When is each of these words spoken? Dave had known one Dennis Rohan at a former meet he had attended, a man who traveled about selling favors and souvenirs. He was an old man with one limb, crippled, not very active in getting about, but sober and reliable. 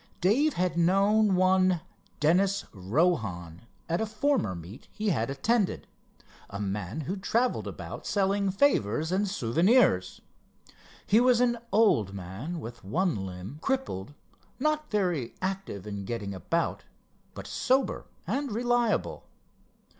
Dave 0.19 0.55
had 0.55 0.79
known 0.79 1.35
one 1.35 1.79
Dennis 2.19 2.65
Rohan 2.73 3.61
at 3.87 4.01
a 4.01 4.07
former 4.07 4.55
meet 4.55 4.87
he 4.91 5.09
had 5.09 5.29
attended, 5.29 5.85
a 6.49 6.59
man 6.59 7.01
who 7.01 7.15
traveled 7.15 7.67
about 7.67 8.07
selling 8.07 8.49
favors 8.49 9.11
and 9.11 9.27
souvenirs. 9.27 10.19
He 11.05 11.19
was 11.19 11.39
an 11.39 11.59
old 11.71 12.15
man 12.15 12.59
with 12.59 12.83
one 12.83 13.27
limb, 13.27 13.59
crippled, 13.61 14.15
not 14.59 14.89
very 14.89 15.35
active 15.39 15.85
in 15.85 16.03
getting 16.05 16.33
about, 16.33 16.83
but 17.35 17.45
sober 17.45 18.07
and 18.25 18.51
reliable. 18.51 19.27